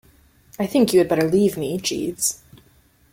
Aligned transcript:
I 0.57 0.65
think 0.65 0.93
you 0.93 0.99
had 0.99 1.09
better 1.09 1.29
leave 1.29 1.57
me, 1.57 1.77
Jeeves. 1.77 2.41